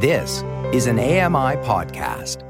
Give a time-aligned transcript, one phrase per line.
[0.00, 2.44] This is an AMI podcast.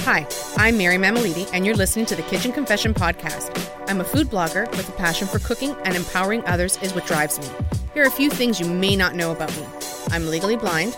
[0.00, 3.56] Hi, I'm Mary Mammoliti, and you're listening to the Kitchen Confession Podcast.
[3.86, 7.38] I'm a food blogger with a passion for cooking, and empowering others is what drives
[7.38, 7.46] me.
[7.94, 9.64] Here are a few things you may not know about me
[10.08, 10.96] I'm legally blind,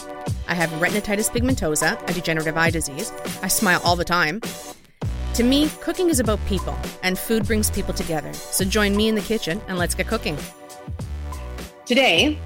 [0.48, 3.12] I have retinitis pigmentosa, a degenerative eye disease,
[3.43, 4.41] I smile all the time.
[5.37, 8.32] To me, cooking is about people, and food brings people together.
[8.32, 10.39] So join me in the kitchen and let's get cooking.
[11.84, 12.38] Today,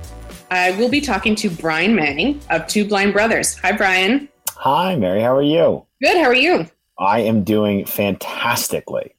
[0.51, 3.57] I will be talking to Brian Manning of Two Blind Brothers.
[3.61, 4.29] Hi, Brian.
[4.57, 5.21] Hi, Mary.
[5.21, 5.87] How are you?
[6.03, 6.17] Good.
[6.17, 6.67] How are you?
[6.99, 9.15] I am doing fantastically.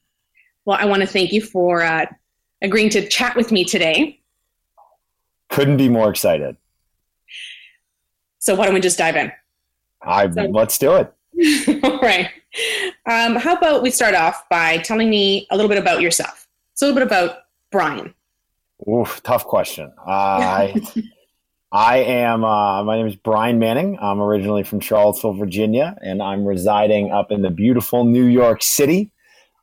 [0.65, 2.07] Well, I want to thank you for uh,
[2.61, 4.19] agreeing to chat with me today.
[5.47, 6.57] Couldn't be more excited.
[8.39, 9.31] So, why don't we just dive in?
[10.01, 11.81] I so, let's do it.
[11.85, 12.29] All right.
[13.05, 16.47] Um, how about we start off by telling me a little bit about yourself?
[16.73, 17.39] It's a little bit about
[17.71, 18.13] Brian.
[18.87, 19.91] Oof, tough question.
[20.05, 20.81] Uh, I
[21.71, 22.43] I am.
[22.43, 23.97] Uh, my name is Brian Manning.
[24.01, 29.11] I'm originally from Charlottesville, Virginia, and I'm residing up in the beautiful New York City.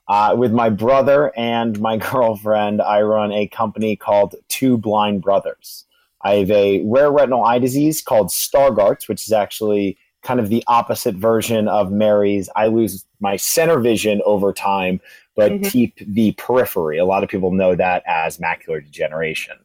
[0.09, 5.85] Uh, with my brother and my girlfriend, I run a company called Two Blind Brothers.
[6.23, 9.99] I have a rare retinal eye disease called Stargardt's, which is actually
[10.29, 12.51] kind of the opposite version of Mary's.
[12.55, 15.01] I lose my center vision over time,
[15.35, 15.71] but mm-hmm.
[15.71, 16.99] keep the periphery.
[16.99, 19.57] A lot of people know that as macular degeneration.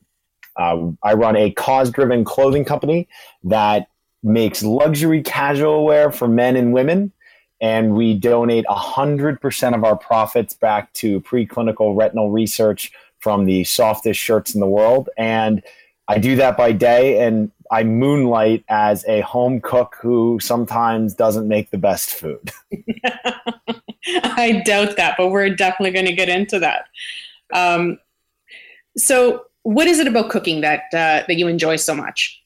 [0.56, 3.10] Uh, I run a cause driven clothing company
[3.44, 3.90] that
[4.24, 7.12] makes luxury casual wear for men and women.
[7.60, 14.18] And we donate 100% of our profits back to preclinical retinal research from the softest
[14.18, 15.10] shirts in the world.
[15.18, 15.62] And
[16.08, 21.48] I do that by day, and I moonlight as a home cook who sometimes doesn't
[21.48, 22.52] make the best food.
[24.06, 26.86] I doubt that, but we're definitely going to get into that.
[27.52, 27.98] Um,
[28.96, 32.40] so, what is it about cooking that uh, that you enjoy so much?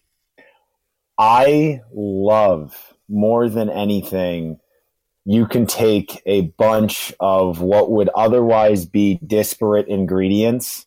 [1.20, 4.61] I love more than anything.
[5.26, 10.86] You can take a bunch of what would otherwise be disparate ingredients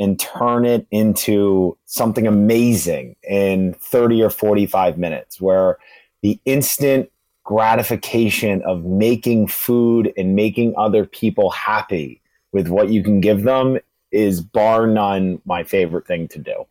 [0.00, 5.78] and turn it into something amazing in 30 or 45 minutes, where
[6.22, 7.10] the instant
[7.44, 12.22] gratification of making food and making other people happy
[12.52, 13.78] with what you can give them
[14.10, 16.66] is bar none my favorite thing to do.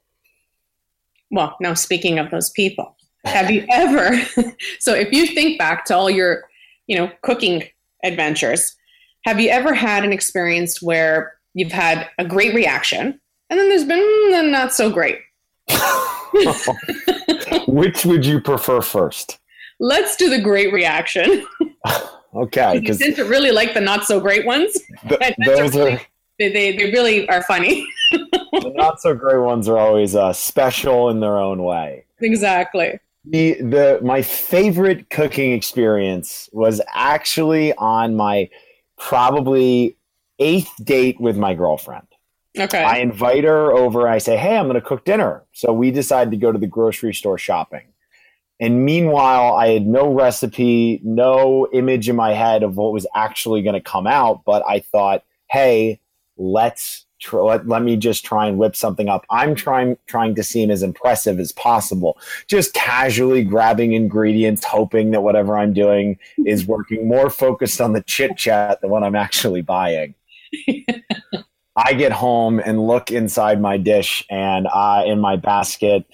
[1.30, 4.20] Well, now speaking of those people, have you ever
[4.80, 6.50] so if you think back to all your,
[6.88, 7.64] you know, cooking
[8.04, 8.76] adventures,
[9.26, 13.86] have you ever had an experience where you've had a great reaction and then there's
[13.86, 15.20] been mm, not so great?
[17.68, 19.40] Which would you prefer first?
[19.80, 21.46] Let's do the great reaction.
[22.36, 24.78] okay, because you tend to really like the not so great ones.
[25.08, 26.02] The, those really, are
[26.38, 27.88] they, they, they really are funny.
[28.12, 32.06] the not so great ones are always uh, special in their own way.
[32.22, 33.00] Exactly.
[33.26, 38.50] The, the my favorite cooking experience was actually on my
[38.98, 39.98] probably
[40.40, 42.08] eighth date with my girlfriend.
[42.58, 42.84] Okay.
[42.84, 44.08] I invite her over.
[44.08, 46.68] I say, "Hey, I'm going to cook dinner." So we decide to go to the
[46.68, 47.88] grocery store shopping.
[48.60, 53.62] And meanwhile, I had no recipe, no image in my head of what was actually
[53.62, 54.44] going to come out.
[54.46, 56.02] But I thought, "Hey,
[56.38, 59.26] let's tr- let, let me just try and whip something up.
[59.30, 62.18] I'm trying trying to seem as impressive as possible.
[62.48, 67.08] Just casually grabbing ingredients, hoping that whatever I'm doing is working.
[67.08, 70.16] More focused on the chit chat than what I'm actually buying.
[71.76, 76.06] I get home and look inside my dish and uh, in my basket,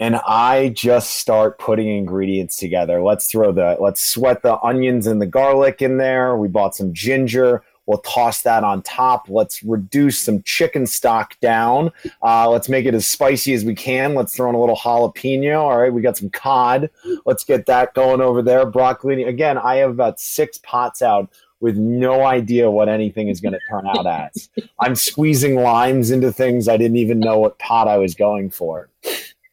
[0.00, 3.02] and I just start putting ingredients together.
[3.02, 6.36] Let's throw the let's sweat the onions and the garlic in there.
[6.36, 7.62] We bought some ginger.
[7.86, 9.30] We'll toss that on top.
[9.30, 11.90] Let's reduce some chicken stock down.
[12.22, 14.14] Uh, let's make it as spicy as we can.
[14.14, 15.60] Let's throw in a little jalapeno.
[15.62, 16.90] All right, we got some cod.
[17.24, 18.66] Let's get that going over there.
[18.66, 19.22] Broccoli.
[19.22, 23.60] Again, I have about six pots out with no idea what anything is going to
[23.70, 24.48] turn out as.
[24.80, 28.88] I'm squeezing limes into things I didn't even know what pot I was going for.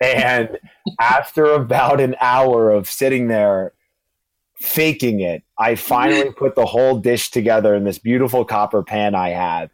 [0.02, 0.60] And
[1.00, 3.74] after about an hour of sitting there
[4.56, 5.44] faking it.
[5.58, 9.70] I finally put the whole dish together in this beautiful copper pan I have,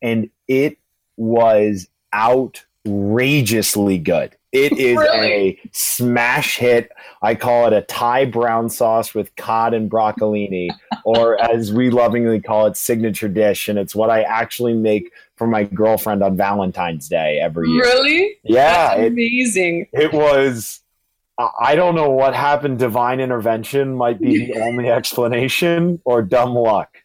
[0.00, 0.78] and it
[1.16, 4.36] was outrageously good.
[4.52, 5.32] It is really?
[5.32, 6.92] a smash hit.
[7.22, 10.70] I call it a Thai brown sauce with cod and broccolini,
[11.04, 13.68] or as we lovingly call it, signature dish.
[13.68, 17.82] And it's what I actually make for my girlfriend on Valentine's Day every year.
[17.82, 18.36] Really?
[18.44, 18.94] Yeah.
[18.94, 19.88] Amazing.
[19.92, 20.82] It, it was
[21.60, 22.78] I don't know what happened.
[22.78, 26.98] Divine intervention might be the only explanation, or dumb luck.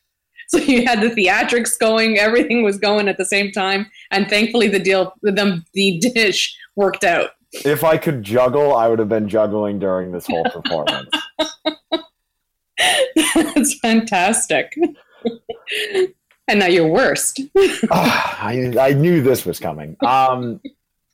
[0.49, 4.67] So you had the theatrics going, everything was going at the same time, and thankfully
[4.67, 7.31] the deal, the the dish worked out.
[7.51, 11.09] If I could juggle, I would have been juggling during this whole performance.
[13.35, 14.77] That's fantastic.
[16.47, 17.41] and now you're worst.
[17.91, 19.95] I, I knew this was coming.
[20.01, 20.61] Um,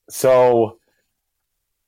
[0.10, 0.80] so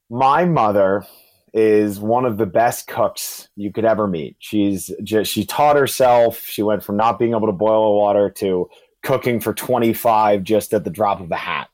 [0.10, 1.06] my mother
[1.54, 4.36] is one of the best cooks you could ever meet.
[4.40, 6.46] She's just she taught herself.
[6.46, 8.70] She went from not being able to boil water to
[9.04, 11.70] cooking for 25 just at the drop of a hat.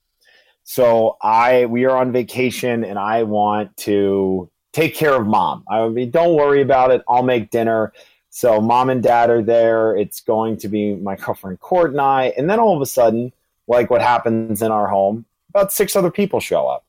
[0.72, 5.66] So I we are on vacation and I want to take care of mom.
[5.70, 7.02] I mean, don't worry about it.
[7.10, 7.92] I'll make dinner.
[8.30, 9.98] So mom and dad are there.
[9.98, 12.28] It's going to be my girlfriend Court and I.
[12.38, 13.34] And then all of a sudden,
[13.68, 16.86] like what happens in our home, about six other people show up.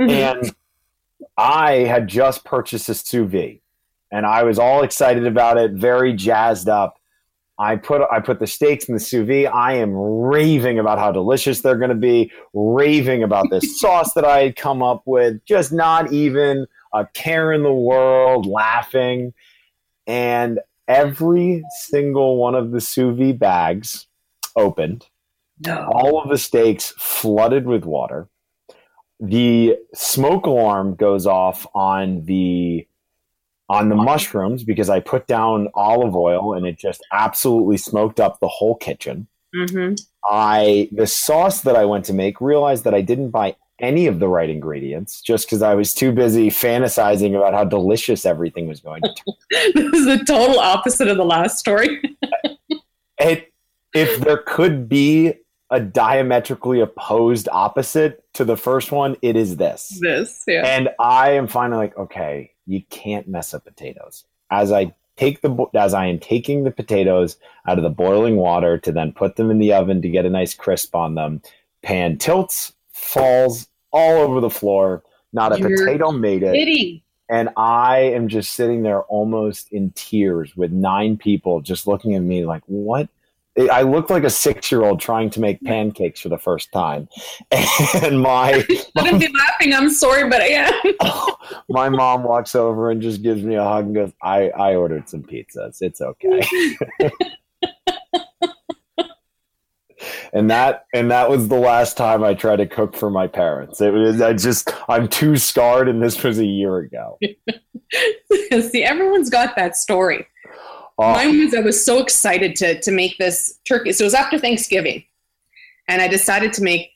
[0.00, 0.08] Mm-hmm.
[0.08, 0.54] And
[1.36, 3.60] I had just purchased a sous vide
[4.10, 6.98] and I was all excited about it, very jazzed up.
[7.58, 9.46] I put I put the steaks in the sous vide.
[9.46, 14.24] I am raving about how delicious they're going to be, raving about this sauce that
[14.24, 19.32] I had come up with, just not even a care in the world, laughing.
[20.06, 24.06] And every single one of the sous vide bags
[24.54, 25.06] opened.
[25.64, 25.88] No.
[25.90, 28.28] All of the steaks flooded with water
[29.20, 32.86] the smoke alarm goes off on the
[33.68, 38.38] on the mushrooms because I put down olive oil and it just absolutely smoked up
[38.40, 39.26] the whole kitchen.
[39.54, 39.94] Mm-hmm.
[40.24, 44.18] I the sauce that I went to make realized that I didn't buy any of
[44.18, 48.80] the right ingredients just because I was too busy fantasizing about how delicious everything was
[48.80, 49.32] going to be.
[49.74, 52.00] this is the total opposite of the last story.
[53.18, 53.52] it,
[53.94, 55.34] if there could be
[55.70, 59.98] a diametrically opposed opposite to the first one, it is this.
[60.00, 60.62] This, yeah.
[60.64, 64.24] And I am finally like, okay, you can't mess up potatoes.
[64.50, 67.36] As I take the as I am taking the potatoes
[67.66, 70.30] out of the boiling water to then put them in the oven to get a
[70.30, 71.42] nice crisp on them,
[71.82, 75.02] pan tilts, falls all over the floor.
[75.32, 76.54] Not a You're potato made it.
[76.54, 77.02] Kidding.
[77.28, 82.22] And I am just sitting there almost in tears with nine people just looking at
[82.22, 83.08] me like, what
[83.58, 87.08] I looked like a six year old trying to make pancakes for the first time.
[88.02, 88.60] And my.
[88.98, 89.72] Shouldn't be laughing.
[89.72, 90.72] I'm sorry, but I am.
[91.00, 91.36] Oh,
[91.68, 95.08] my mom walks over and just gives me a hug and goes, I, I ordered
[95.08, 95.78] some pizzas.
[95.80, 96.42] It's okay.
[100.32, 103.80] and that and that was the last time I tried to cook for my parents.
[103.80, 107.18] It was I just I'm too scarred, and this was a year ago.
[108.70, 110.26] See, everyone's got that story.
[110.98, 111.12] Oh.
[111.12, 113.92] Mine was I was so excited to to make this turkey.
[113.92, 115.04] So it was after Thanksgiving,
[115.88, 116.90] and I decided to make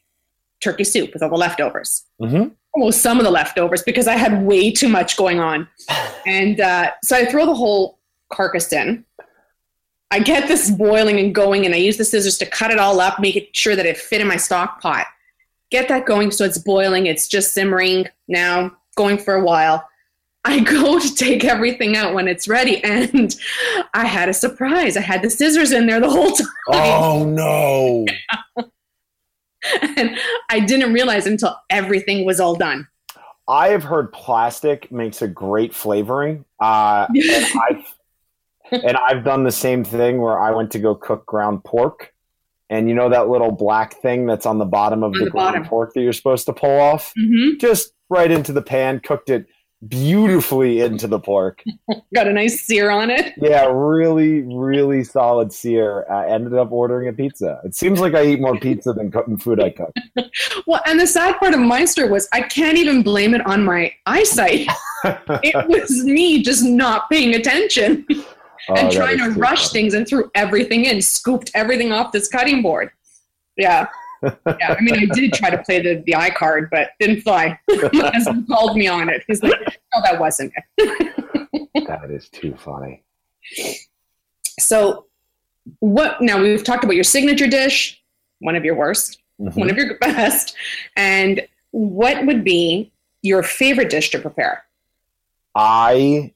[0.61, 2.05] turkey soup with all the leftovers.
[2.21, 2.49] Mm-hmm.
[2.75, 5.69] Well, some of the leftovers because I had way too much going on,
[6.27, 7.99] and uh, so I throw the whole
[8.31, 9.05] carcass in.
[10.13, 13.01] I get this boiling and going, and I use the scissors to cut it all
[13.01, 15.07] up, make it sure that it fit in my stock pot.
[15.71, 17.07] Get that going so it's boiling.
[17.07, 19.87] It's just simmering now, going for a while.
[20.45, 23.35] I go to take everything out when it's ready, and
[23.95, 24.97] I had a surprise.
[24.97, 26.47] I had the scissors in there the whole time.
[26.69, 28.07] Oh no!
[29.97, 30.17] and
[30.49, 32.87] I didn't realize until everything was all done.
[33.49, 36.45] I have heard plastic makes a great flavoring.
[36.61, 37.95] Uh, and, I've,
[38.71, 42.13] and I've done the same thing where I went to go cook ground pork,
[42.69, 45.67] and you know that little black thing that's on the bottom of the, the ground
[45.67, 47.59] pork that you're supposed to pull off, mm-hmm.
[47.59, 49.47] just right into the pan, cooked it
[49.89, 51.63] beautifully into the pork.
[52.15, 53.35] Got a nice sear on it.
[53.39, 56.07] Yeah, really, really solid sear.
[56.11, 57.61] I ended up ordering a pizza.
[57.65, 59.95] It seems like I eat more pizza than food I cook.
[60.67, 63.65] well, and the sad part of my story was I can't even blame it on
[63.65, 64.67] my eyesight.
[65.05, 68.07] it was me just not paying attention.
[68.69, 69.83] Oh, and trying to rush funny.
[69.83, 72.91] things and threw everything in, scooped everything off this cutting board.
[73.57, 73.89] Yeah
[74.23, 77.59] yeah, I mean, I did try to play the, the I card, but didn't fly.
[77.93, 79.25] My husband called me on it.
[79.27, 79.59] He's like,
[79.95, 83.03] "No, that wasn't it." that is too funny.
[84.59, 85.07] So,
[85.79, 86.21] what?
[86.21, 88.03] Now we've talked about your signature dish,
[88.41, 89.59] one of your worst, mm-hmm.
[89.59, 90.55] one of your best,
[90.97, 94.65] and what would be your favorite dish to prepare?
[95.55, 96.33] I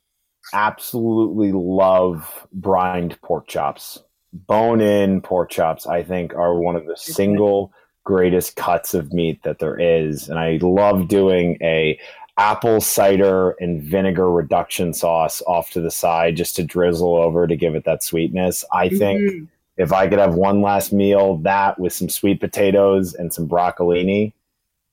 [0.52, 3.98] absolutely love brined pork chops
[4.34, 7.72] bone in pork chops, I think, are one of the single
[8.02, 10.28] greatest cuts of meat that there is.
[10.28, 11.98] And I love doing a
[12.36, 17.56] apple cider and vinegar reduction sauce off to the side just to drizzle over to
[17.56, 18.64] give it that sweetness.
[18.72, 19.44] I think mm-hmm.
[19.76, 24.32] if I could have one last meal, that with some sweet potatoes and some broccolini,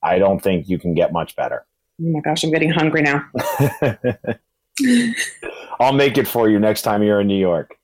[0.03, 1.65] I don't think you can get much better.
[1.99, 3.27] Oh my gosh, I'm getting hungry now.
[5.79, 7.77] I'll make it for you next time you're in New York.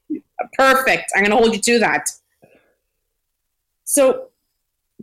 [0.53, 1.11] Perfect.
[1.15, 2.09] I'm going to hold you to that.
[3.85, 4.27] So,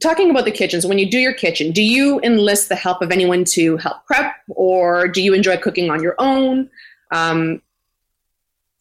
[0.00, 3.10] talking about the kitchens, when you do your kitchen, do you enlist the help of
[3.10, 6.70] anyone to help prep, or do you enjoy cooking on your own?
[7.10, 7.62] Um,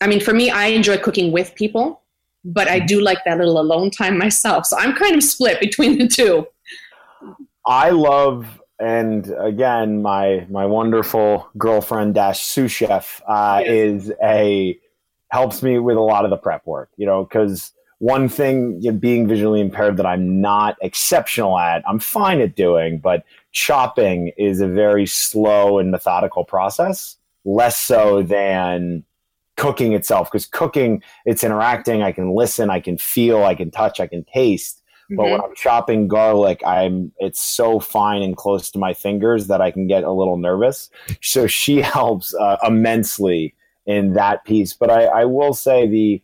[0.01, 2.01] I mean, for me, I enjoy cooking with people,
[2.43, 4.65] but I do like that little alone time myself.
[4.65, 6.48] So I'm kind of split between the two.
[7.65, 13.72] I love, and again, my my wonderful girlfriend dash sous chef uh, yes.
[13.72, 14.77] is a
[15.34, 16.90] helps me with a lot of the prep work.
[16.96, 21.84] You know, because one thing you know, being visually impaired that I'm not exceptional at,
[21.88, 28.22] I'm fine at doing, but chopping is a very slow and methodical process, less so
[28.22, 29.04] than
[29.56, 34.00] cooking itself because cooking it's interacting i can listen i can feel i can touch
[34.00, 35.16] i can taste mm-hmm.
[35.16, 35.46] but when mm-hmm.
[35.46, 39.86] i'm chopping garlic i'm it's so fine and close to my fingers that i can
[39.86, 40.90] get a little nervous
[41.22, 43.54] so she helps uh, immensely
[43.86, 46.22] in that piece but I, I will say the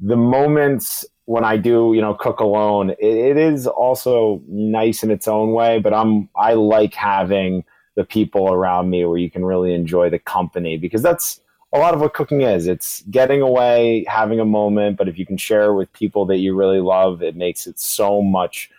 [0.00, 5.10] the moments when I do, you know, cook alone, it, it is also nice in
[5.10, 5.78] its own way.
[5.78, 7.64] But I'm I like having
[7.96, 11.42] the people around me where you can really enjoy the company because that's
[11.74, 12.66] a lot of what cooking is.
[12.66, 16.38] It's getting away, having a moment, but if you can share it with people that
[16.38, 18.70] you really love, it makes it so much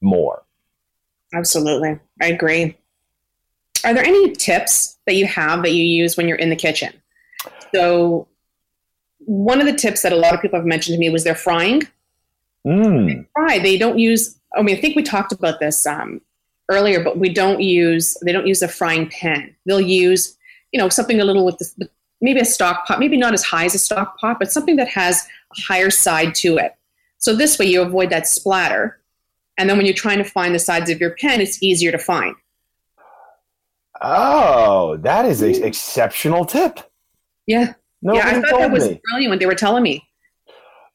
[0.00, 0.44] more.
[1.34, 1.98] Absolutely.
[2.22, 2.74] I agree.
[3.84, 6.94] Are there any tips that you have that you use when you're in the kitchen?
[7.74, 8.28] So,
[9.18, 11.34] one of the tips that a lot of people have mentioned to me was they're
[11.34, 11.82] frying.
[12.66, 13.06] Mm.
[13.06, 13.58] They fry.
[13.58, 14.38] They don't use.
[14.56, 16.20] I mean, I think we talked about this um,
[16.68, 18.16] earlier, but we don't use.
[18.24, 19.54] They don't use a frying pan.
[19.66, 20.36] They'll use,
[20.72, 21.88] you know, something a little with the,
[22.20, 24.88] maybe a stock pot, maybe not as high as a stock pot, but something that
[24.88, 26.74] has a higher side to it.
[27.18, 29.00] So this way you avoid that splatter.
[29.56, 31.98] And then when you're trying to find the sides of your pen, it's easier to
[31.98, 32.34] find.
[34.00, 36.78] Oh, that is an exceptional tip.
[37.48, 37.72] Yeah.
[38.02, 39.00] No yeah, I thought that was me.
[39.10, 40.06] brilliant when they were telling me.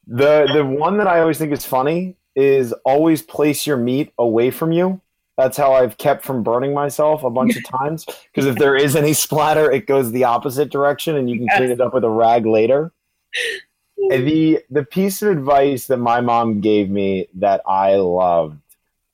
[0.07, 4.51] The the one that I always think is funny is always place your meat away
[4.51, 5.01] from you.
[5.35, 8.05] That's how I've kept from burning myself a bunch of times.
[8.05, 11.57] Because if there is any splatter, it goes the opposite direction, and you can yes.
[11.57, 12.93] clean it up with a rag later.
[14.09, 18.59] The the piece of advice that my mom gave me that I loved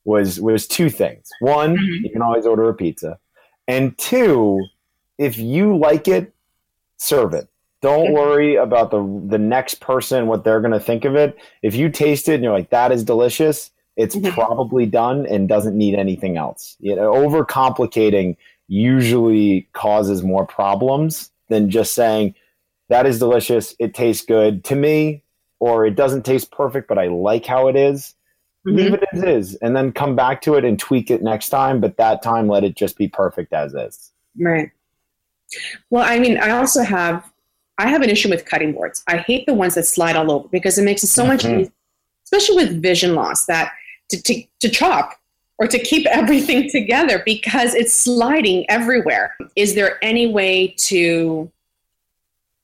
[0.03, 1.29] was was two things.
[1.41, 2.05] One, mm-hmm.
[2.05, 3.19] you can always order a pizza,
[3.67, 4.65] and two,
[5.19, 6.33] if you like it,
[6.99, 7.47] serve it.
[7.81, 11.37] Don't worry about the the next person what they're going to think of it.
[11.63, 14.33] If you taste it and you're like that is delicious, it's mm-hmm.
[14.33, 16.75] probably done and doesn't need anything else.
[16.79, 18.35] You know, overcomplicating
[18.67, 22.35] usually causes more problems than just saying
[22.89, 25.23] that is delicious, it tastes good to me,
[25.59, 28.15] or it doesn't taste perfect, but I like how it is.
[28.67, 28.77] Mm-hmm.
[28.77, 31.79] Leave it as is, and then come back to it and tweak it next time.
[31.79, 34.11] But that time, let it just be perfect as is.
[34.37, 34.71] Right.
[35.89, 37.31] Well, I mean, I also have
[37.77, 39.03] I have an issue with cutting boards.
[39.07, 41.31] I hate the ones that slide all over because it makes it so mm-hmm.
[41.31, 41.71] much easier,
[42.25, 43.45] especially with vision loss.
[43.45, 43.71] That
[44.09, 45.19] to, to, to chop
[45.57, 49.35] or to keep everything together because it's sliding everywhere.
[49.55, 51.51] Is there any way to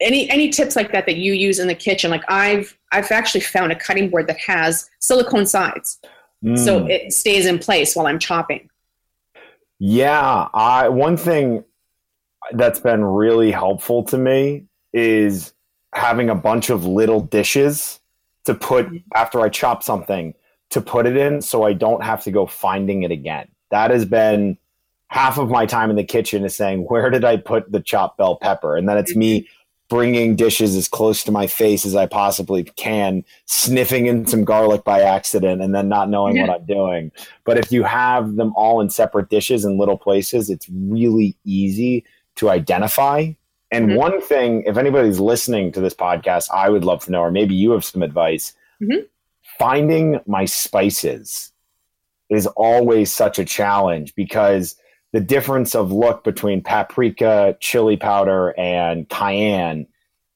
[0.01, 2.11] any any tips like that that you use in the kitchen?
[2.11, 5.99] Like I've I've actually found a cutting board that has silicone sides,
[6.43, 6.57] mm.
[6.57, 8.69] so it stays in place while I'm chopping.
[9.79, 11.63] Yeah, I one thing
[12.53, 15.53] that's been really helpful to me is
[15.93, 17.99] having a bunch of little dishes
[18.45, 18.97] to put mm-hmm.
[19.13, 20.33] after I chop something
[20.69, 23.47] to put it in so I don't have to go finding it again.
[23.71, 24.57] That has been
[25.07, 28.17] half of my time in the kitchen is saying, where did I put the chopped
[28.17, 28.75] bell pepper?
[28.75, 29.47] And then it's me
[29.87, 34.83] bringing dishes as close to my face as I possibly can, sniffing in some garlic
[34.83, 36.47] by accident, and then not knowing yeah.
[36.47, 37.11] what I'm doing.
[37.43, 42.03] But if you have them all in separate dishes in little places, it's really easy
[42.35, 43.31] to identify.
[43.71, 43.97] And mm-hmm.
[43.97, 47.55] one thing, if anybody's listening to this podcast, I would love to know, or maybe
[47.55, 48.53] you have some advice.
[48.81, 49.05] Mm-hmm
[49.57, 51.51] finding my spices
[52.29, 54.75] is always such a challenge because
[55.13, 59.87] the difference of look between paprika, chili powder, and cayenne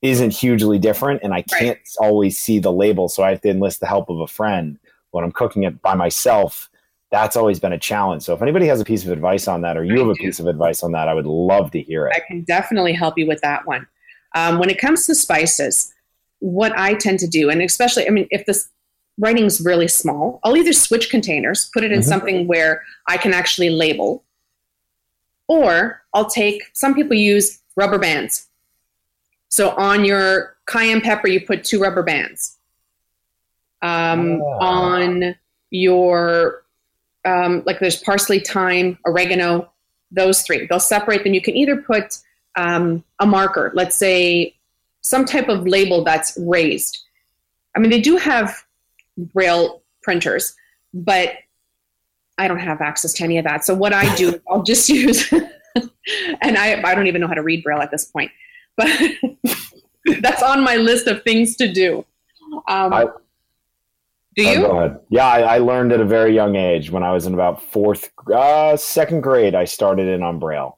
[0.01, 1.21] isn't hugely different.
[1.23, 2.07] And I can't right.
[2.07, 3.09] always see the label.
[3.09, 4.79] So I have to enlist the help of a friend
[5.11, 6.68] when I'm cooking it by myself.
[7.11, 8.23] That's always been a challenge.
[8.23, 10.39] So if anybody has a piece of advice on that, or you have a piece
[10.39, 12.15] of advice on that, I would love to hear it.
[12.15, 13.87] I can definitely help you with that one.
[14.35, 15.91] Um, when it comes to spices,
[16.37, 18.69] what I tend to do, and especially, I mean, if this
[19.17, 22.09] writing's really small, I'll either switch containers, put it in mm-hmm.
[22.09, 24.23] something where I can actually label,
[25.47, 28.47] or I'll take, some people use rubber bands.
[29.49, 32.57] So on your cayenne pepper, you put two rubber bands.
[33.81, 34.59] Um, oh.
[34.61, 35.35] On
[35.71, 36.63] your,
[37.29, 39.69] um, like there's parsley, thyme, oregano,
[40.11, 40.65] those three.
[40.67, 41.33] They'll separate them.
[41.33, 42.17] You can either put
[42.55, 44.55] um, a marker, let's say
[45.01, 47.05] some type of label that's raised
[47.75, 48.63] I mean, they do have
[49.17, 50.55] braille printers,
[50.93, 51.33] but
[52.37, 53.65] I don't have access to any of that.
[53.65, 57.43] So what I do, I'll just use, and I, I don't even know how to
[57.43, 58.31] read braille at this point,
[58.75, 58.89] but
[60.21, 62.05] that's on my list of things to do.
[62.67, 63.07] Um, I-
[64.43, 64.99] do Oh, you?
[65.09, 66.89] Yeah, I, I learned at a very young age.
[66.91, 70.77] When I was in about fourth, uh, second grade, I started in on Braille,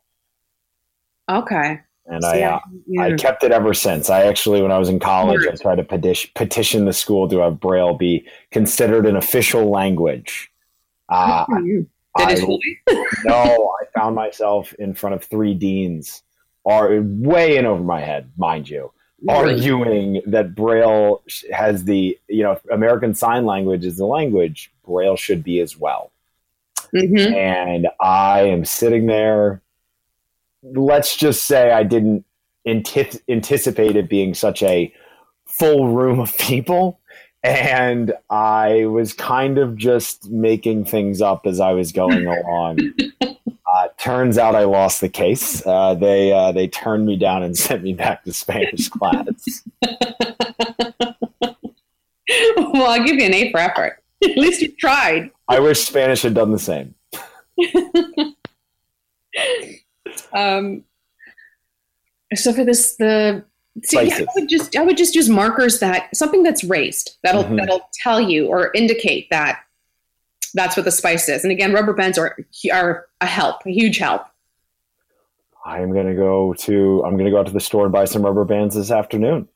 [1.29, 1.79] okay.
[2.07, 3.01] and I, uh, yeah.
[3.03, 4.09] I kept it ever since.
[4.09, 7.39] I actually, when I was in college, I tried to petition, petition the school to
[7.39, 10.51] have Braille be considered an official language.
[11.09, 11.87] Uh, Good for you.
[12.17, 16.23] Did I- it no, I found myself in front of three deans,
[16.65, 18.91] are way in over my head, mind you,
[19.27, 25.43] arguing that Braille has the, you know, American Sign Language is the language, Braille should
[25.43, 26.11] be as well.
[26.93, 27.33] Mhm.
[27.33, 29.61] And I am sitting there.
[30.63, 32.25] Let's just say I didn't
[32.65, 34.93] anti- anticipate it being such a
[35.45, 36.99] full room of people.
[37.43, 42.77] And I was kind of just making things up as I was going along.
[44.01, 45.63] Turns out I lost the case.
[45.65, 49.61] Uh, they uh, they turned me down and sent me back to Spanish class.
[52.57, 54.01] well, I'll give you an A for effort.
[54.23, 55.29] At least you tried.
[55.47, 56.95] I wish Spanish had done the same.
[60.33, 60.83] Um,
[62.33, 63.43] so for this, the
[63.83, 67.43] see, yeah, I would just I would just use markers that something that's raised that'll
[67.43, 67.57] Mhm.
[67.57, 69.61] that'll tell you or indicate that
[70.53, 71.43] that's what the spice is.
[71.43, 72.37] And again, rubber bands are
[72.71, 74.23] are a help, a huge help.
[75.65, 78.45] I'm gonna go to I'm gonna go out to the store and buy some rubber
[78.45, 79.47] bands this afternoon.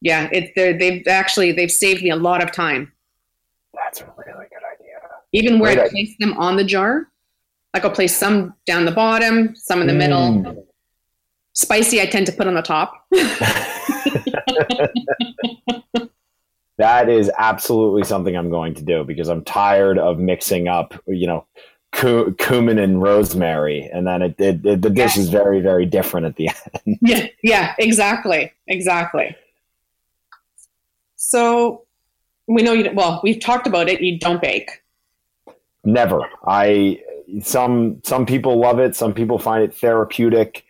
[0.00, 2.92] Yeah, it they've actually they've saved me a lot of time.
[3.72, 4.98] That's a really good idea.
[5.32, 6.04] Even where Great I idea.
[6.04, 7.08] place them on the jar,
[7.72, 10.32] like I'll place some down the bottom, some in the middle.
[10.32, 10.64] Mm.
[11.54, 13.06] Spicy, I tend to put on the top.
[16.76, 21.26] that is absolutely something I'm going to do because I'm tired of mixing up, you
[21.26, 21.46] know,
[21.92, 26.26] cu- cumin and rosemary, and then it, it, it the dish is very very different
[26.26, 26.48] at the
[26.86, 26.98] end.
[27.02, 29.36] yeah, yeah, exactly, exactly.
[31.16, 31.84] So
[32.46, 32.90] we know you.
[32.92, 34.00] Well, we've talked about it.
[34.00, 34.82] You don't bake.
[35.84, 36.28] Never.
[36.46, 37.00] I
[37.42, 38.96] some some people love it.
[38.96, 40.64] Some people find it therapeutic.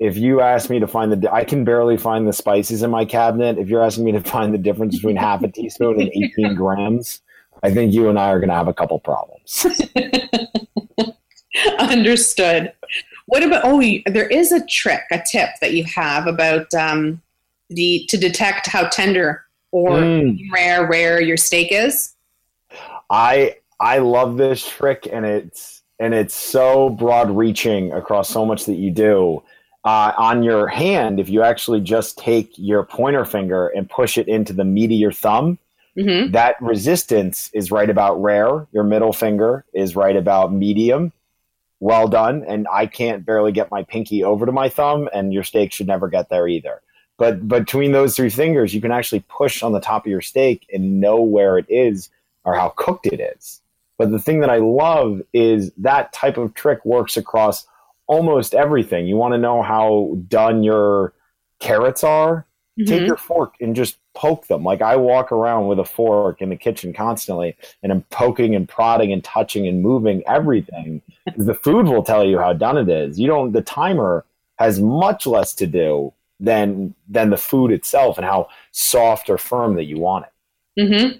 [0.00, 3.04] If you ask me to find the, I can barely find the spices in my
[3.04, 3.58] cabinet.
[3.58, 7.20] If you're asking me to find the difference between half a teaspoon and 18 grams,
[7.62, 9.64] I think you and I are going to have a couple problems.
[11.78, 12.72] Understood.
[13.26, 13.62] What about?
[13.64, 17.22] Oh, there is a trick, a tip that you have about um,
[17.70, 20.38] the to detect how tender or Mm.
[20.52, 22.14] rare rare your steak is.
[23.10, 28.66] I I love this trick, and it's and it's so broad reaching across so much
[28.66, 29.42] that you do.
[29.84, 34.28] Uh, on your hand, if you actually just take your pointer finger and push it
[34.28, 35.58] into the meat of your thumb,
[35.98, 38.66] hmm that resistance is right about rare.
[38.72, 41.12] Your middle finger is right about medium.
[41.80, 42.44] Well done.
[42.48, 45.86] And I can't barely get my pinky over to my thumb, and your steak should
[45.86, 46.80] never get there either.
[47.16, 50.66] But between those three fingers, you can actually push on the top of your steak
[50.72, 52.10] and know where it is
[52.44, 53.60] or how cooked it is.
[53.98, 57.66] But the thing that I love is that type of trick works across
[58.06, 59.06] almost everything.
[59.06, 61.12] You want to know how done your
[61.60, 62.46] carrots are?
[62.86, 63.06] take Mhm.
[63.06, 64.64] your fork and just poke them.
[64.64, 68.68] Like I walk around with a fork in the kitchen constantly and I'm poking and
[68.68, 71.00] prodding and touching and moving everything.
[71.36, 73.16] the food will tell you how done it is.
[73.20, 74.24] You don't the timer
[74.58, 79.76] has much less to do than than the food itself and how soft or firm
[79.76, 80.82] that you want it.
[80.82, 81.18] Mm-hmm.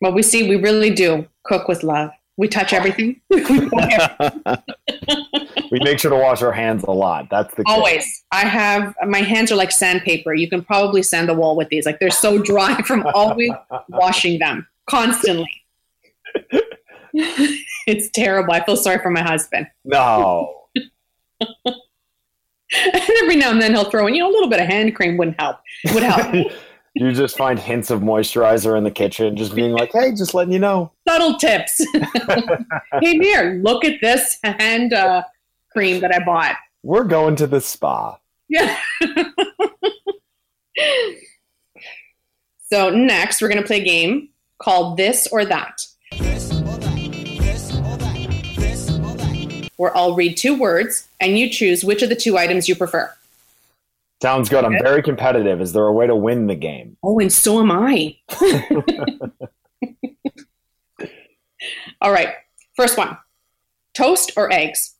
[0.00, 2.10] Well, we see we really do cook with love.
[2.40, 3.20] We touch everything.
[3.28, 4.56] We poke everything.
[5.70, 7.28] We make sure to wash our hands a lot.
[7.30, 7.64] That's the.
[7.66, 8.24] Always.
[8.32, 10.32] I have my hands are like sandpaper.
[10.32, 11.84] You can probably sand the wall with these.
[11.84, 13.50] Like they're so dry from always
[13.90, 15.50] washing them constantly.
[17.12, 18.54] it's terrible.
[18.54, 19.66] I feel sorry for my husband.
[19.84, 20.54] No.
[21.42, 24.96] And every now and then he'll throw in, you know, a little bit of hand
[24.96, 25.58] cream wouldn't help.
[25.92, 26.52] Would help.
[26.94, 30.52] You just find hints of moisturizer in the kitchen, just being like, hey, just letting
[30.52, 30.90] you know.
[31.08, 31.80] Subtle tips.
[33.00, 35.22] hey, here, look at this hand uh,
[35.72, 36.56] cream that I bought.
[36.82, 38.18] We're going to the spa.
[38.48, 38.76] Yeah.
[42.70, 45.86] so next, we're going to play a game called This or That,
[49.76, 53.14] where I'll read two words and you choose which of the two items you prefer.
[54.22, 54.64] Sounds good.
[54.64, 55.60] I'm very competitive.
[55.60, 56.96] Is there a way to win the game?
[57.02, 58.16] Oh, and so am I.
[62.02, 62.28] All right.
[62.76, 63.16] First one
[63.94, 64.94] toast or eggs,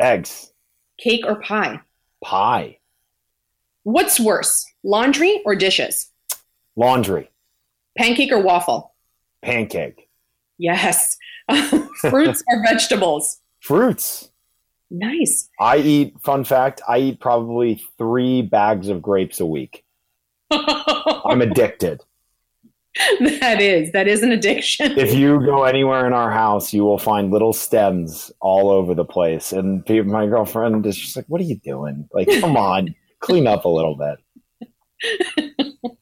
[0.00, 0.52] Eggs,
[0.98, 1.80] cake or pie.
[2.24, 2.78] pie,
[3.82, 6.10] What's worse, laundry or dishes?
[6.76, 7.30] laundry.
[7.98, 8.94] Pancake or waffle?
[9.42, 10.08] Pancake.
[10.58, 11.16] Yes.
[12.00, 13.40] Fruits or vegetables?
[13.60, 14.30] Fruits.
[14.90, 15.48] Nice.
[15.60, 19.84] I eat, fun fact, I eat probably three bags of grapes a week.
[20.50, 22.02] I'm addicted.
[23.20, 24.98] that is that is an addiction.
[24.98, 29.04] If you go anywhere in our house, you will find little stems all over the
[29.04, 29.52] place.
[29.52, 32.08] And people, my girlfriend is just like, What are you doing?
[32.14, 34.18] Like, come on, clean up a little bit.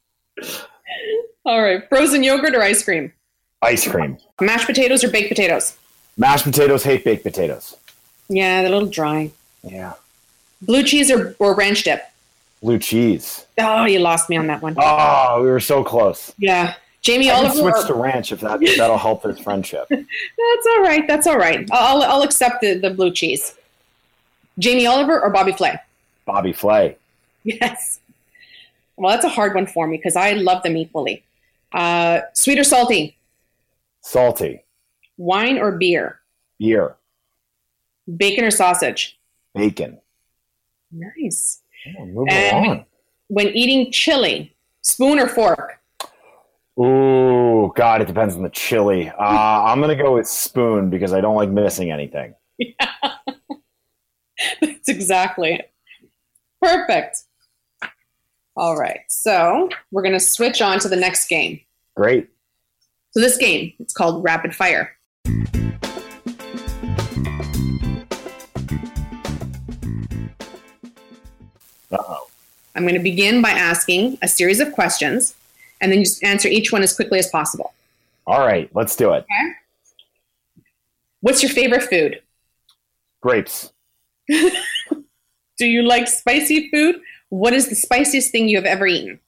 [1.46, 1.82] All right.
[1.88, 3.12] Frozen yogurt or ice cream?
[3.62, 4.18] Ice cream.
[4.40, 5.76] Mashed potatoes or baked potatoes?
[6.16, 7.76] Mashed potatoes, hate baked potatoes.
[8.28, 9.30] Yeah, they're a little dry.
[9.62, 9.94] Yeah.
[10.62, 12.02] Blue cheese or, or ranch dip?
[12.62, 13.44] Blue cheese.
[13.58, 14.74] Oh, you lost me on that one.
[14.78, 16.32] Oh, we were so close.
[16.38, 16.74] Yeah.
[17.02, 17.54] Jamie I Oliver.
[17.54, 19.86] switch or- to ranch if that that'll help this friendship.
[19.90, 21.06] That's all right.
[21.06, 21.68] That's all right.
[21.70, 23.54] I'll, I'll accept the, the blue cheese.
[24.58, 25.78] Jamie Oliver or Bobby Flay?
[26.24, 26.96] Bobby Flay.
[27.42, 28.00] Yes.
[28.96, 31.22] Well, that's a hard one for me because I love them equally.
[31.72, 33.16] Uh, sweet or salty?
[34.00, 34.62] Salty.
[35.18, 36.20] Wine or beer?
[36.58, 36.94] Beer.
[38.16, 39.18] Bacon or sausage?
[39.54, 39.98] Bacon.
[40.92, 41.60] Nice.
[41.98, 42.84] Oh, move And- along.
[43.28, 45.80] When eating chili, spoon or fork?
[46.78, 49.08] Ooh, God, it depends on the chili.
[49.08, 52.34] Uh, I'm gonna go with spoon because I don't like missing anything.
[52.58, 52.74] Yeah.
[54.60, 55.72] That's exactly it.
[56.60, 57.18] Perfect.
[58.56, 59.00] All right.
[59.08, 61.60] So we're going to switch on to the next game.
[61.96, 62.28] Great.
[63.12, 64.96] So this game, it's called Rapid Fire.
[72.74, 75.34] I'm going to begin by asking a series of questions
[75.80, 77.72] and then just answer each one as quickly as possible.
[78.26, 79.26] All right, let's do it.
[81.20, 82.20] What's your favorite food?
[83.20, 83.72] Grapes.
[84.28, 86.96] Do you like spicy food?
[87.28, 89.20] What is the spiciest thing you have ever eaten?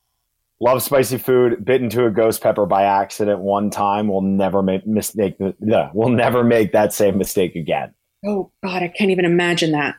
[0.61, 1.64] Love spicy food.
[1.64, 4.09] Bit into a ghost pepper by accident one time.
[4.09, 5.37] We'll never make mistake.
[5.61, 7.92] Yeah, we'll never make that same mistake again.
[8.24, 9.96] Oh, God, I can't even imagine that.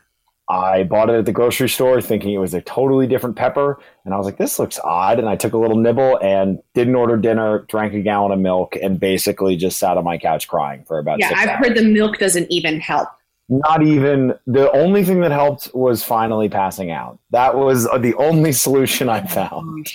[0.50, 3.78] I bought it at the grocery store thinking it was a totally different pepper.
[4.04, 5.18] And I was like, this looks odd.
[5.18, 8.74] And I took a little nibble and didn't order dinner, drank a gallon of milk,
[8.82, 11.66] and basically just sat on my couch crying for about Yeah, six I've hours.
[11.66, 13.08] heard the milk doesn't even help.
[13.50, 17.18] Not even the only thing that helped was finally passing out.
[17.30, 19.92] That was the only solution I oh found.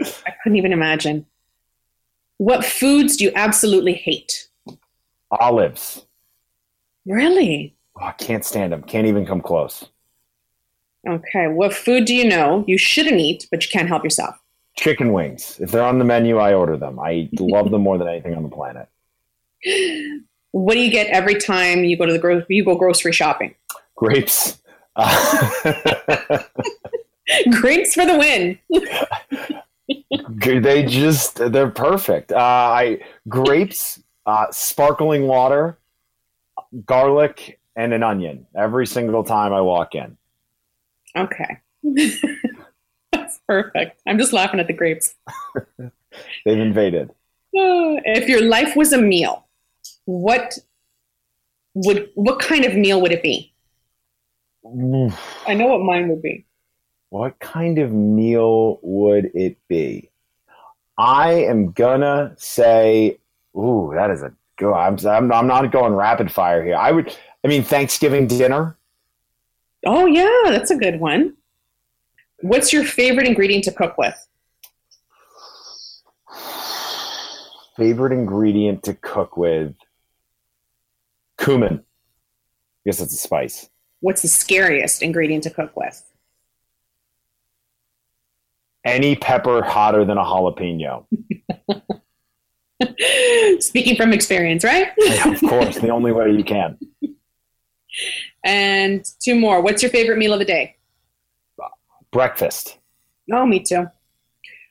[0.00, 1.26] I couldn't even imagine.
[2.38, 4.48] What foods do you absolutely hate?
[5.30, 6.04] Olives.
[7.06, 7.74] Really?
[7.96, 8.82] Oh, I can't stand them.
[8.82, 9.88] Can't even come close.
[11.08, 11.48] Okay.
[11.48, 14.36] What food do you know you shouldn't eat, but you can't help yourself?
[14.76, 15.58] Chicken wings.
[15.60, 16.98] If they're on the menu, I order them.
[16.98, 18.88] I love them more than anything on the planet.
[20.52, 23.54] What do you get every time you go to the gro- you go grocery shopping?
[23.96, 24.60] Grapes.
[24.96, 25.62] Uh,
[27.50, 28.58] Grapes for the win.
[30.36, 32.32] they just they're perfect.
[32.32, 35.78] Uh, I grapes, uh, sparkling water,
[36.84, 40.16] garlic, and an onion every single time I walk in.
[41.16, 41.58] Okay.
[43.12, 44.00] That's perfect.
[44.06, 45.14] I'm just laughing at the grapes.
[46.44, 47.10] They've invaded.
[47.54, 49.46] If your life was a meal,
[50.06, 50.58] what
[51.74, 53.52] would what kind of meal would it be?
[54.64, 56.46] I know what mine would be.
[57.10, 60.10] What kind of meal would it be?
[60.96, 63.18] I am gonna say,
[63.56, 64.72] ooh, that is a good.
[64.72, 66.76] I'm, I'm, I'm not going rapid fire here.
[66.76, 68.76] I would, I mean, Thanksgiving dinner.
[69.84, 71.36] Oh yeah, that's a good one.
[72.40, 74.16] What's your favorite ingredient to cook with?
[77.76, 79.74] Favorite ingredient to cook with?
[81.38, 81.78] Cumin.
[81.78, 81.82] I
[82.86, 83.68] guess it's a spice.
[84.00, 86.02] What's the scariest ingredient to cook with?
[88.84, 91.06] Any pepper hotter than a jalapeno.
[93.62, 94.88] Speaking from experience, right?
[94.98, 96.78] Yeah, of course, the only way you can.
[98.44, 99.60] And two more.
[99.60, 100.76] What's your favorite meal of the day?
[102.10, 102.78] Breakfast.
[103.32, 103.86] Oh, me too.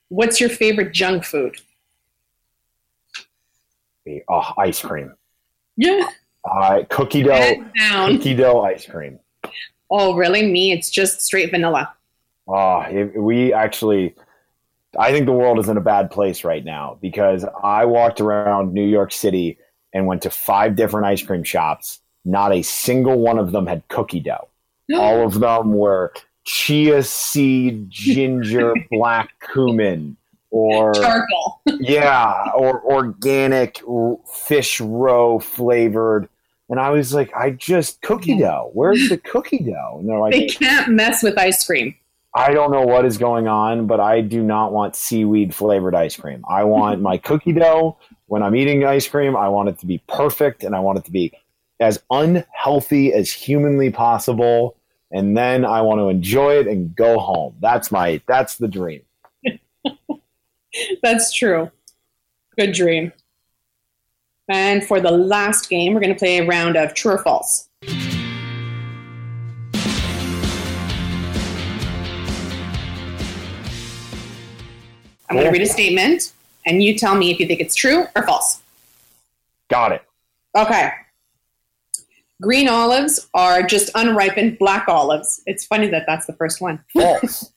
[0.10, 1.56] What's your favorite junk food?
[4.30, 5.14] Oh, ice cream.
[5.78, 6.08] Yeah.
[6.44, 7.64] Uh, cookie dough.
[8.08, 9.20] Cookie dough ice cream.
[9.90, 10.44] Oh, really?
[10.52, 11.94] Me, it's just straight vanilla.
[12.48, 12.84] Oh,
[13.16, 14.16] we actually,
[14.98, 18.74] I think the world is in a bad place right now because I walked around
[18.74, 19.58] New York City
[19.94, 22.00] and went to five different ice cream shops.
[22.26, 24.48] Not a single one of them had cookie dough.
[24.96, 30.18] All of them were chia seed, ginger, black cumin,
[30.50, 31.62] or Charcoal.
[31.66, 33.82] yeah, or organic
[34.34, 36.28] fish roe flavored.
[36.70, 38.72] And I was like, I just cookie dough.
[38.74, 39.98] Where's the cookie dough?
[40.00, 41.96] And they're like, They can't mess with ice cream.
[42.34, 46.16] I don't know what is going on, but I do not want seaweed flavored ice
[46.16, 46.46] cream.
[46.50, 49.36] I want my cookie dough when I'm eating ice cream.
[49.36, 51.34] I want it to be perfect and I want it to be
[51.82, 54.78] as unhealthy as humanly possible.
[55.12, 57.56] And then I want to enjoy it and go home.
[57.60, 59.02] That's my that's the dream.
[61.04, 61.70] that's true.
[62.58, 63.12] Good dream.
[64.48, 67.70] And for the last game, we're going to play a round of true or false.
[75.30, 76.34] I'm going to read a statement,
[76.66, 78.62] and you tell me if you think it's true or false.
[79.70, 80.04] Got it.
[80.54, 80.92] Okay.
[82.42, 85.42] Green olives are just unripened black olives.
[85.46, 86.84] It's funny that that's the first one.
[86.94, 87.54] False.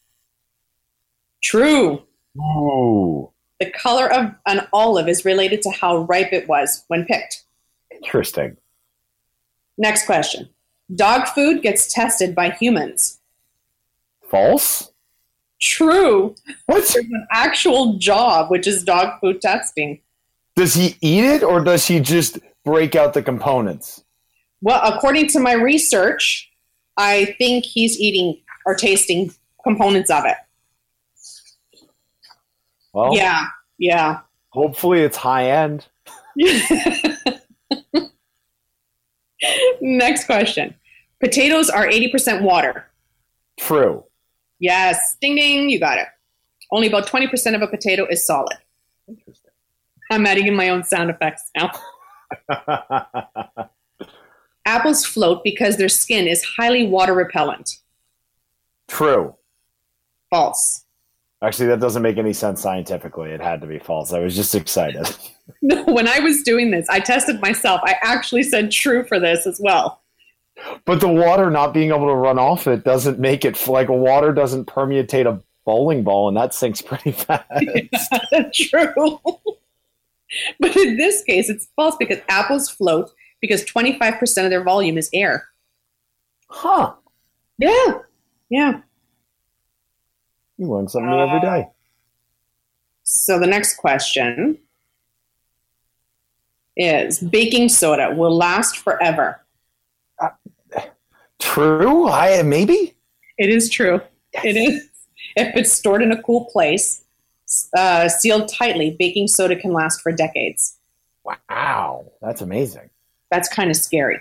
[1.43, 2.03] true.
[2.39, 3.31] Ooh.
[3.61, 7.45] The color of an olive is related to how ripe it was when picked.
[7.91, 8.59] Interesting.
[9.79, 10.51] Next question.
[10.95, 13.21] Dog food gets tested by humans.
[14.31, 14.93] False?
[15.61, 16.35] True.
[16.67, 16.87] What?
[16.93, 20.01] There's an actual job, which is dog food testing.
[20.57, 24.04] Does he eat it or does he just break out the components?
[24.65, 26.51] Well, according to my research,
[26.97, 29.31] I think he's eating or tasting
[29.63, 30.37] components of it.
[32.95, 34.21] Well, yeah, yeah.
[34.49, 35.87] Hopefully it's high end.
[39.83, 40.75] Next question.
[41.21, 42.91] Potatoes are 80% water.
[43.61, 44.03] True.
[44.61, 45.19] Yes.
[45.21, 46.07] Ding ding, you got it.
[46.71, 48.57] Only about 20% of a potato is solid.
[49.07, 49.51] Interesting.
[50.11, 51.71] I'm adding in my own sound effects now.
[54.67, 57.79] Apples float because their skin is highly water repellent.
[58.89, 59.35] True.
[60.31, 60.85] False.
[61.43, 63.31] Actually, that doesn't make any sense scientifically.
[63.31, 64.13] It had to be false.
[64.13, 65.07] I was just excited.
[65.63, 67.81] No, when I was doing this, I tested myself.
[67.85, 70.01] I actually said true for this as well.
[70.85, 74.33] But the water not being able to run off it doesn't make it like water
[74.33, 77.45] doesn't permeate a bowling ball, and that sinks pretty fast.
[77.51, 78.95] Yeah, true.
[80.61, 83.11] but in this case, it's false because apples float
[83.45, 85.49] because 25% of their volume is air.
[86.49, 86.95] Huh.
[87.59, 87.99] Yeah.
[88.49, 88.81] Yeah.
[90.57, 91.69] You learn something new every day.
[93.03, 94.57] So the next question
[96.75, 99.45] is baking soda will last forever.
[101.39, 102.09] True.
[102.09, 102.97] I maybe.
[103.37, 104.01] It is true.
[104.43, 104.89] It is.
[105.37, 107.05] If it's stored in a cool place,
[107.77, 110.79] uh, sealed tightly, baking soda can last for decades.
[111.25, 112.89] Wow, that's amazing.
[113.31, 114.21] That's kind of scary.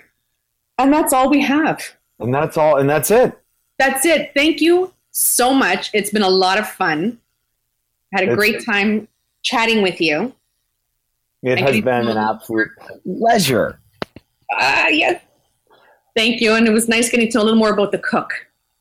[0.78, 1.80] And that's all we have.
[2.18, 2.78] And that's all.
[2.78, 3.38] And that's it.
[3.78, 4.32] That's it.
[4.34, 5.90] Thank you so much.
[5.94, 7.18] It's been a lot of fun.
[8.14, 9.08] I had a It's- great time
[9.42, 10.34] chatting with you.
[11.42, 12.68] It has been an absolute
[13.04, 13.78] pleasure.
[14.58, 15.20] Ah, yes.
[16.16, 16.54] Thank you.
[16.54, 18.32] And it was nice getting to know a little more about the cook,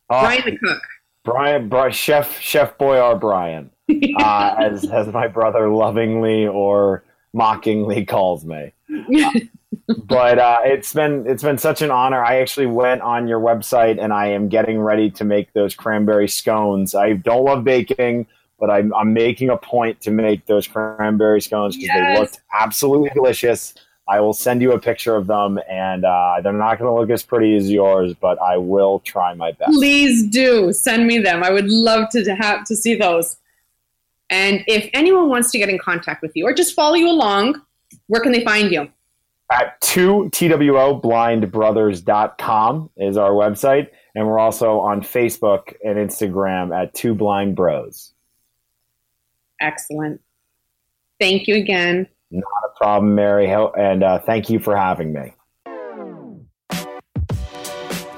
[0.10, 0.82] Uh, Brian the cook.
[1.26, 3.70] Brian, Bri- Chef Chef Boyar Brian,
[4.20, 8.72] uh, as as my brother lovingly or mockingly calls me.
[9.88, 12.24] But uh, it's been it's been such an honor.
[12.24, 16.28] I actually went on your website and I am getting ready to make those cranberry
[16.30, 16.96] scones.
[16.96, 18.28] I don't love baking,
[18.60, 22.16] but I'm I'm making a point to make those cranberry scones because Yes.
[22.16, 23.74] they looked absolutely delicious.
[24.08, 27.10] I will send you a picture of them, and uh, they're not going to look
[27.10, 29.72] as pretty as yours, but I will try my best.
[29.72, 31.42] Please do send me them.
[31.42, 33.38] I would love to have to see those.
[34.30, 37.62] And if anyone wants to get in contact with you or just follow you along,
[38.08, 38.90] where can they find you?
[39.52, 47.14] At 2 twoblindbrothers.com is our website and we're also on facebook and instagram at two
[47.14, 48.14] blind bros
[49.62, 50.20] Excellent.
[51.20, 52.08] Thank you again.
[52.32, 55.34] not a problem mary and uh, thank you for having me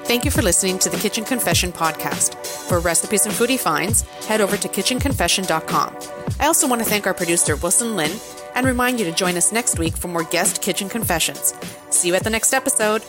[0.06, 2.36] Thank you for listening to the Kitchen Confession podcast.
[2.68, 5.96] For recipes and foodie finds, head over to kitchenconfession.com.
[6.38, 8.12] I also want to thank our producer, Wilson Lynn,
[8.56, 11.54] and remind you to join us next week for more guest kitchen confessions.
[11.90, 13.02] See you at the next episode.